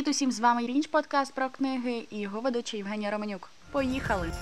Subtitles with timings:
[0.00, 0.32] Привіт усім!
[0.32, 3.50] З вами Рінч подкаст про книги і його ведучий Євгенія Романюк.
[3.72, 4.32] Поїхали!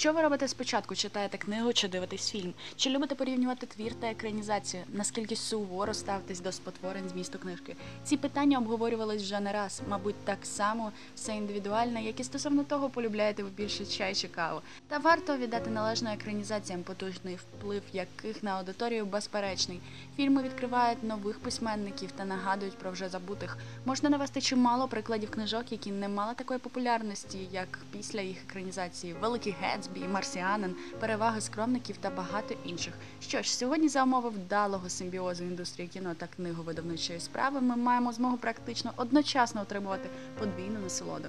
[0.00, 0.94] Що ви робите спочатку?
[0.94, 2.54] Читаєте книгу чи дивитесь фільм?
[2.76, 4.82] Чи любите порівнювати твір та екранізацію?
[4.92, 7.76] Наскільки суворо ставитесь до спотворень змісту книжки?
[8.04, 9.82] Ці питання обговорювались вже не раз.
[9.88, 14.60] Мабуть, так само все індивідуальне, як і стосовно того, полюбляєте ви більше чай чи каву.
[14.88, 19.80] Та варто віддати належно екранізаціям, потужний вплив яких на аудиторію безперечний.
[20.16, 23.58] Фільми відкривають нових письменників та нагадують про вже забутих.
[23.84, 29.12] Можна навести чимало прикладів книжок, які не мали такої популярності, як після їх екранізації.
[29.12, 29.52] Великий
[29.90, 32.94] Гетсбі, Марсіанин, переваги скромників та багато інших.
[33.20, 38.36] Що ж, сьогодні за умови вдалого симбіозу індустрії кіно та книговидавничої справи ми маємо змогу
[38.36, 41.28] практично одночасно отримувати подвійну насолоду.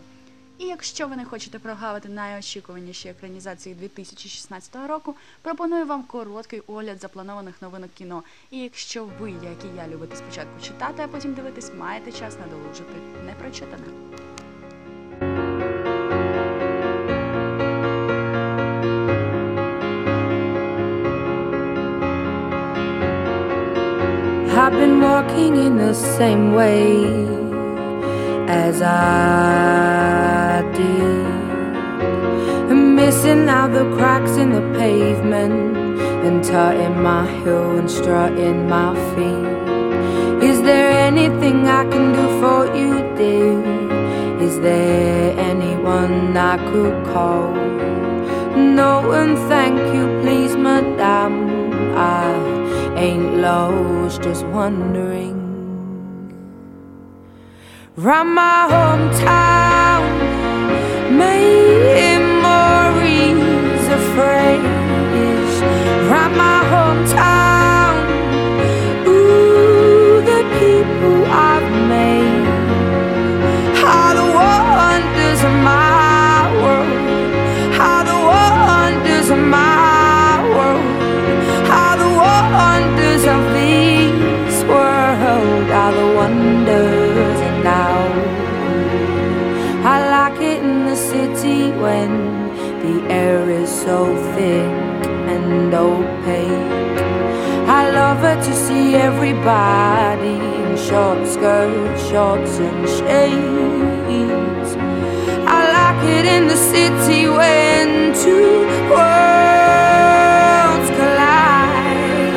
[0.58, 7.62] І якщо ви не хочете прогавити найочікуваніші екранізації 2016 року, пропоную вам короткий огляд запланованих
[7.62, 8.24] новинок кіно.
[8.52, 12.94] І якщо ви, як і я, любите спочатку читати, а потім дивитись, маєте час надолужити
[13.26, 13.84] непрочитане.
[25.22, 27.06] Walking in the same way
[28.48, 31.30] as I did.
[33.02, 35.78] Missing out the cracks in the pavement
[36.26, 40.44] and tutting my heel and strutting my feet.
[40.50, 43.60] Is there anything I can do for you, dear?
[44.48, 47.54] Is there anyone I could call?
[48.56, 51.38] No, and thank you, please, madame.
[51.96, 52.41] I
[53.02, 55.38] ain't lost, just wondering.
[57.96, 60.02] Round my hometown,
[61.24, 62.24] memories
[63.96, 65.56] of phrase.
[66.12, 67.41] Round my hometown,
[99.44, 104.76] everybody in short skirts, shorts, and shades.
[105.48, 112.30] I like it in the city when two worlds collide.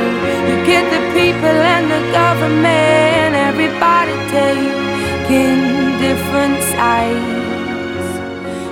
[0.49, 5.61] You get the people and the government, everybody taking
[6.01, 8.13] different sides.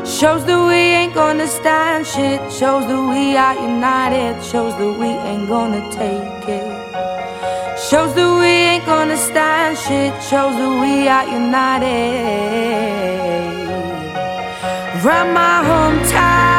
[0.08, 2.40] Shows that we ain't gonna stand shit.
[2.50, 4.42] Shows that we are united.
[4.42, 6.61] Shows that we ain't gonna take it.
[7.92, 10.14] Shows that we ain't gonna stand shit.
[10.22, 11.84] Shows that we are united.
[15.04, 16.51] Round my hometown,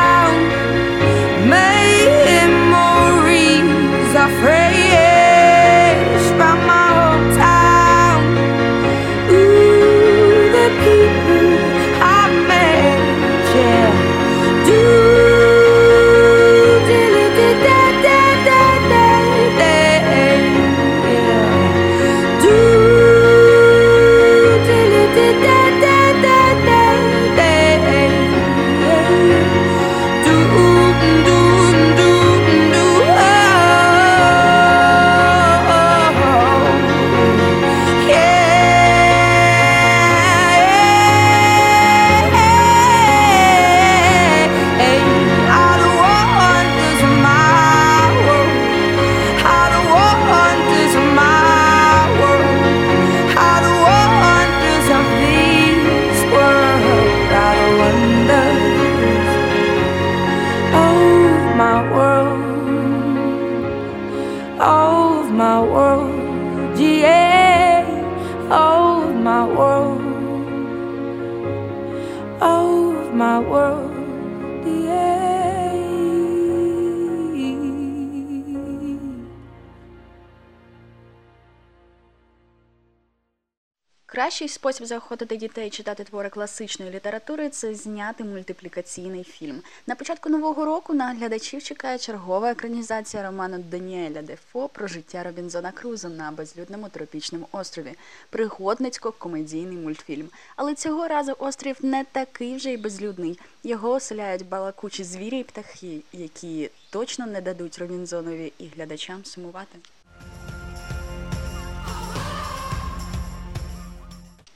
[84.34, 89.62] Кращий спосіб заохотити дітей читати твори класичної літератури це зняти мультиплікаційний фільм.
[89.88, 95.72] На початку нового року на глядачів чекає чергова екранізація роману Даніеля Дефо про життя Робінзона
[95.72, 97.94] Крузо на безлюдному тропічному острові.
[98.32, 100.30] Пригодницько-комедійний мультфільм.
[100.56, 103.40] Але цього разу острів не такий вже й безлюдний.
[103.64, 109.80] Його оселяють балакучі звірі і птахи, які точно не дадуть Робінзонові і глядачам сумувати.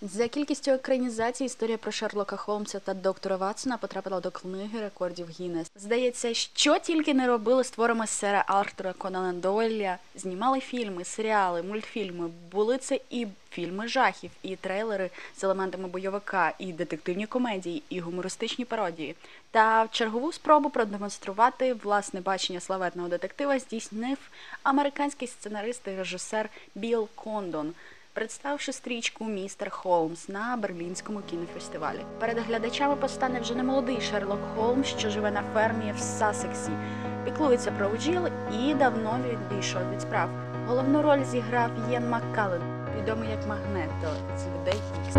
[0.01, 5.71] За кількістю екранізацій історія про Шерлока Холмса та доктора Ватсона потрапила до книги рекордів Гіннес.
[5.75, 12.29] Здається, що тільки не робили з творами сера Артура Конана Дойля, знімали фільми, серіали, мультфільми.
[12.51, 18.65] Були це і фільми жахів, і трейлери з елементами бойовика, і детективні комедії, і гумористичні
[18.65, 19.15] пародії.
[19.51, 24.17] Та чергову спробу продемонструвати власне бачення славетного детектива здійснив
[24.63, 27.73] американський сценарист і режисер Білл Кондон
[28.17, 31.99] представивши стрічку Містер Холмс на Берлінському кінофестивалі.
[32.19, 36.69] Перед глядачами постане вже не молодий Шерлок Холмс, що живе на фермі в Сасексі,
[37.25, 40.29] піклується про бджіл і давно відійшов від справ.
[40.67, 42.61] Головну роль зіграв Ієн Маккеллен,
[42.97, 45.17] відомий як Магнето з людей Ікс.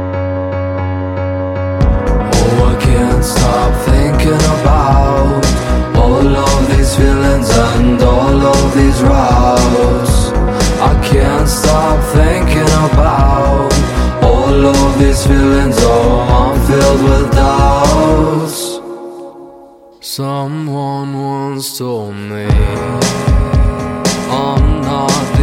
[5.10, 5.40] Oh,
[6.04, 9.37] all of these feelings and all of these routes.
[14.98, 15.76] These feelings.
[15.78, 18.58] Oh, I'm filled with doubts.
[20.00, 22.46] Someone once told me
[24.30, 25.37] I'm not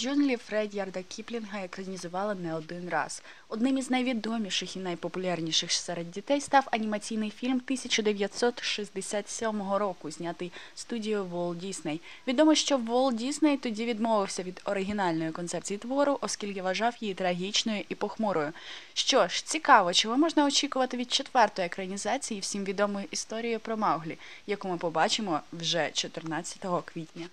[0.00, 3.22] джунглі Фредярда Кіплінга екранізували не один раз.
[3.48, 11.64] Одним із найвідоміших і найпопулярніших серед дітей став анімаційний фільм 1967 року, знятий студією Walt
[11.64, 12.00] Disney.
[12.26, 17.94] Відомо, що Walt Disney тоді відмовився від оригінальної концепції твору, оскільки вважав її трагічною і
[17.94, 18.52] похмурою.
[18.94, 24.68] Що ж, цікаво, чого можна очікувати від четвертої екранізації всім відомої історії про Мауглі, яку
[24.68, 27.26] ми побачимо вже 14 квітня.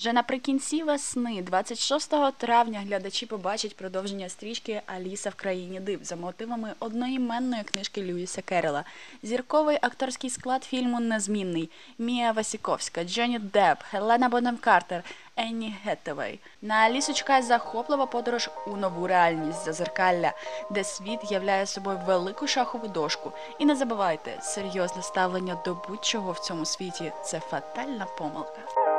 [0.00, 6.72] Вже наприкінці весни, 26 травня, глядачі побачать продовження стрічки Аліса в країні див за мотивами
[6.78, 8.84] одноіменної книжки Льюїса Керрола.
[9.22, 15.04] Зірковий акторський склад фільму незмінний: Мія Васіковська, Джонні Депп, Хелена Бонем Картер,
[15.36, 16.40] Енн Гетевей.
[16.62, 20.32] На Алісу чекає захоплива подорож у нову реальність зазеркалля,
[20.70, 23.32] де світ являє собою велику шахову дошку.
[23.58, 28.89] І не забувайте, серйозне ставлення до будь-чого в цьому світі це фатальна помилка.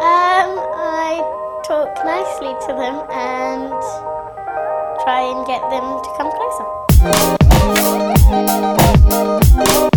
[0.00, 1.20] Um, I
[1.62, 3.68] talk nicely to them and
[5.04, 6.30] try and get them to come
[9.76, 9.89] closer.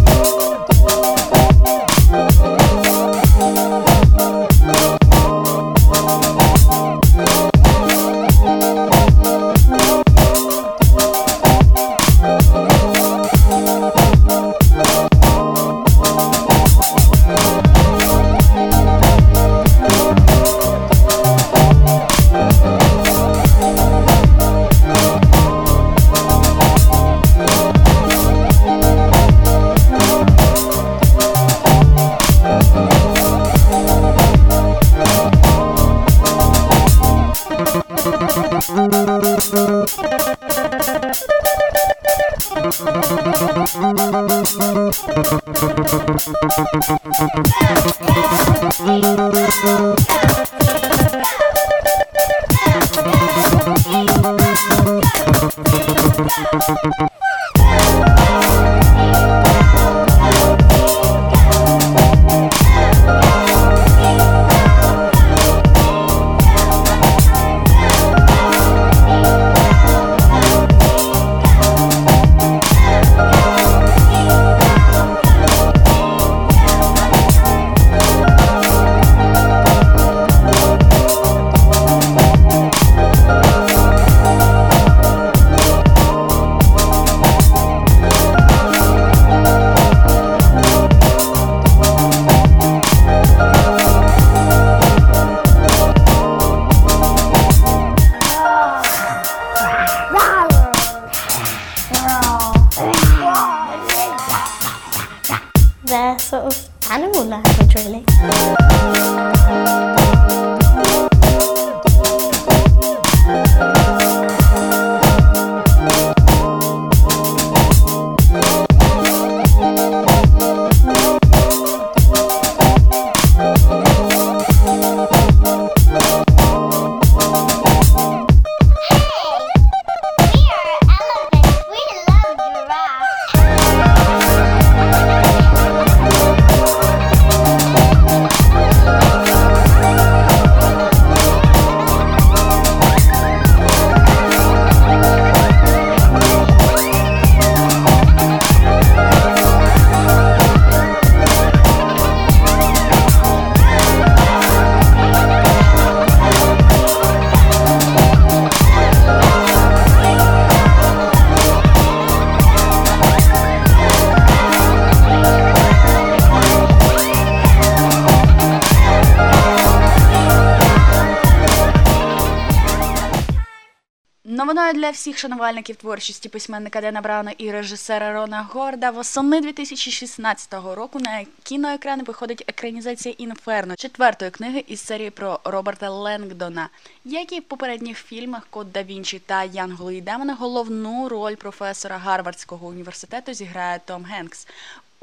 [174.74, 181.25] Для всіх шанувальників творчості письменника Дена Брауна і режисера Рона Горда восени 2016 року на
[181.44, 186.70] кіноекрани виходить екранізація Інферно, четвертої книги із серії про Роберта Ленгдона.
[187.06, 191.98] Як і в попередніх фільмах Код да Вінчі та Янголи і Демони, головну роль професора
[191.98, 194.48] Гарвардського університету зіграє Том Генкс.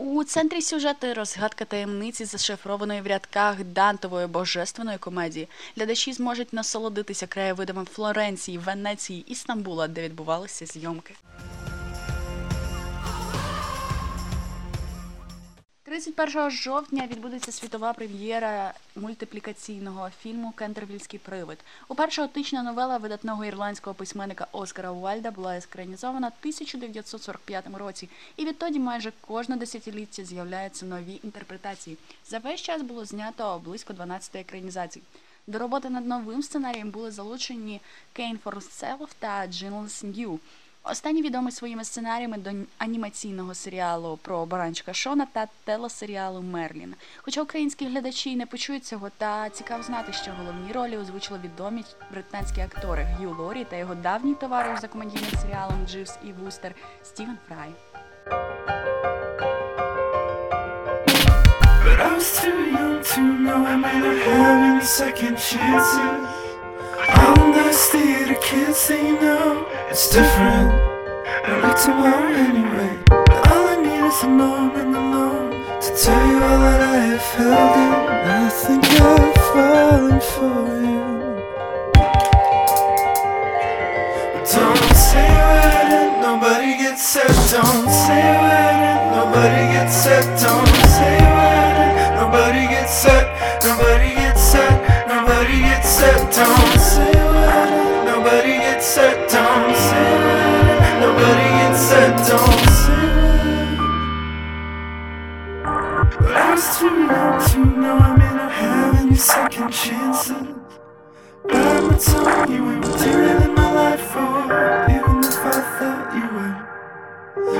[0.03, 5.49] У центрі сюжету розгадка таємниці, зашифрованої в рядках Дантової божественної комедії.
[5.77, 11.15] Глядачі зможуть насолодитися краєвидами Флоренції, Венеції і Стамбула, де відбувалися зйомки.
[16.01, 21.59] 31 жовтня відбудеться світова прем'єра мультиплікаційного фільму Кентервільський привид.
[21.89, 28.79] Уперше отична новела видатного ірландського письменника Оскара Уальда була екранізована в 1945 році, і відтоді
[28.79, 31.97] майже кожне десятиліття з'являються нові інтерпретації.
[32.27, 35.03] За весь час було знято близько 12 екранізацій.
[35.47, 37.81] До роботи над новим сценарієм були залучені
[38.13, 40.41] Кейн Форселф та Джилс Нью.
[40.85, 46.95] Останні відомі своїми сценаріями до анімаційного серіалу про баранчика Шона та телесеріалу Мерлін.
[47.17, 52.61] Хоча українські глядачі не почують цього, та цікаво знати, що головні ролі озвучили відомі британські
[52.61, 57.71] актори Г'ю Лорі та його давній товариш за комедійним серіалом Дживс і Вустер Стівен Фрай.
[61.85, 66.40] But I was young to know I may not have second chances.
[67.17, 70.71] All nasty the kids say no, it's different.
[71.45, 72.99] I like tomorrow anyway.
[73.09, 75.51] But all I need is a moment alone
[75.81, 77.93] to tell you all that I have held in.
[78.31, 81.09] I think I've fallen for you.
[84.55, 87.37] Don't say when it, nobody gets hurt.
[87.55, 90.27] Don't say when it, nobody gets hurt.
[90.43, 93.30] Don't say when it, nobody gets set.
[98.81, 100.81] gets say it.
[101.01, 102.57] Nobody gets her down.
[106.19, 110.47] But I was too young to know I may not have any second chances.
[111.47, 114.45] By my time, you ain't material in my life, or
[114.89, 116.57] even if I thought you were.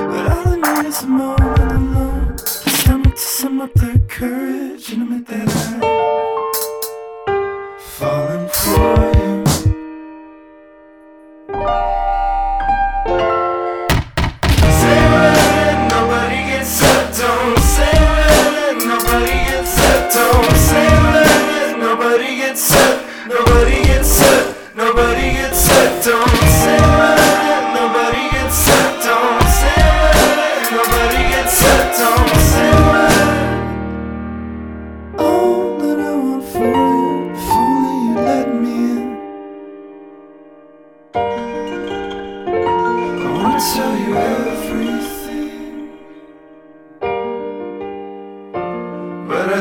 [0.09, 1.40] But all I need is more.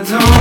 [0.02, 0.39] Don't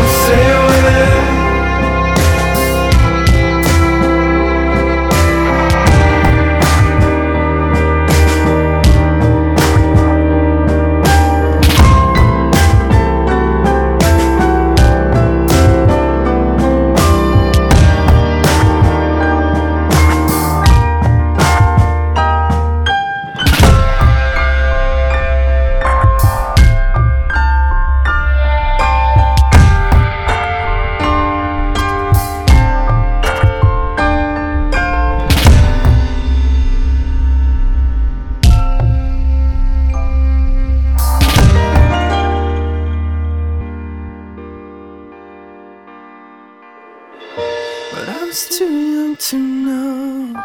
[47.19, 50.35] But I was too young to know.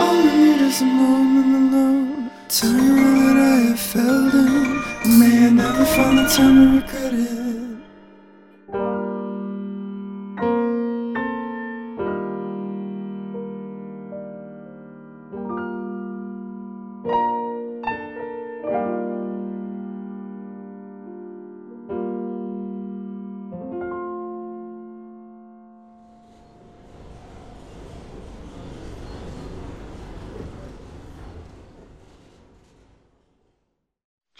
[0.00, 2.30] All I need is a moment alone.
[2.48, 5.18] Tell you all that I have felt in.
[5.18, 7.39] May I never find the time to regret it.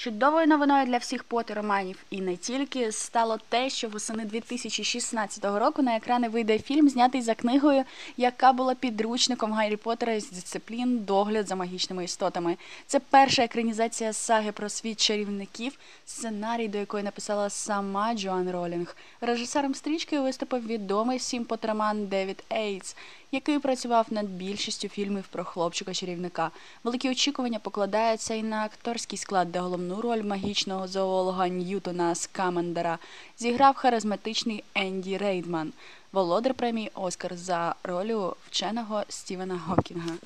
[0.01, 5.97] Чудовою новиною для всіх потероманів і не тільки стало те, що восени 2016 року на
[5.97, 7.85] екрани вийде фільм, знятий за книгою,
[8.17, 12.57] яка була підручником Гаррі Поттера з дисциплін догляд за магічними істотами.
[12.87, 18.97] Це перша екранізація саги про світ чарівників, сценарій до якої написала сама Джоан Ролінг.
[19.21, 22.97] Режисером стрічки виступив відомий всім потероман Девід Ейтс,
[23.33, 26.51] який працював над більшістю фільмів про хлопчика-чарівника.
[26.85, 32.99] Великі очікування покладаються і на акторський склад, де головну роль магічного зоолога Ньютона Скамендера
[33.39, 35.73] зіграв харизматичний Енді Рейдман,
[36.13, 40.15] володар премії Оскар за ролю вченого Стівена Гокінга.–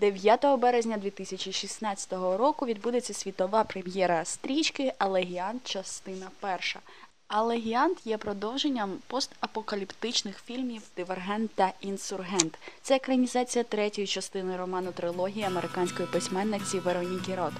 [0.00, 6.80] 9 березня 2016 року відбудеться світова прем'єра стрічки Алегіант, частина перша.
[7.28, 12.58] Алегіант є продовженням постапокаліптичних фільмів Дивергент та Інсургент.
[12.82, 17.52] Це екранізація третьої частини роману трилогії американської письменниці Вероніки Рот.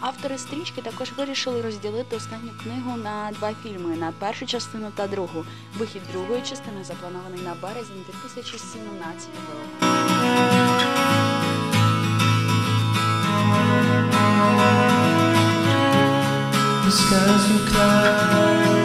[0.00, 5.44] Автори стрічки також вирішили розділити останню книгу на два фільми на першу частину та другу.
[5.74, 9.68] Вихід другої частини запланований на березень 2017 року.
[16.84, 18.77] The skies will cloud,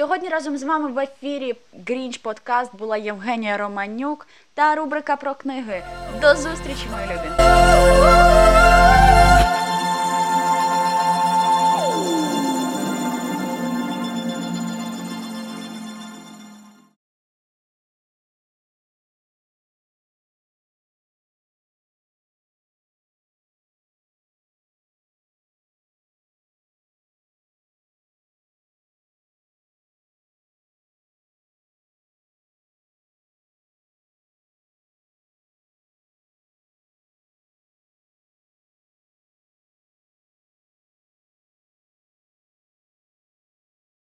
[0.00, 1.54] Сьогодні разом з вами в ефірі
[1.86, 5.82] Грінч Подкаст була Євгенія Романюк та рубрика про книги.
[6.20, 7.30] До зустрічі, мої любі!